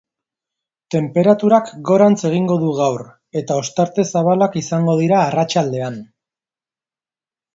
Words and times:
Tenperaturak 0.93 1.67
gorantz 1.89 2.15
egingo 2.29 2.55
du 2.63 2.71
gaur, 2.79 3.03
eta 3.43 3.59
ostarte 3.63 4.07
zabalak 4.15 4.57
izango 4.63 4.95
dira 5.01 5.19
arratsaldean. 5.29 6.01